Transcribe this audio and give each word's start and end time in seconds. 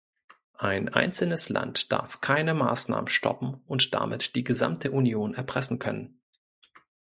Ein 0.57 0.89
einzelnes 0.89 1.49
Land 1.49 1.91
darf 1.91 2.21
keine 2.21 2.55
Maßnahmen 2.55 3.07
stoppen 3.07 3.61
und 3.67 3.93
damit 3.93 4.35
die 4.35 4.43
gesamte 4.43 4.89
Union 4.89 5.35
erpressen 5.35 5.77
können. 5.77 6.19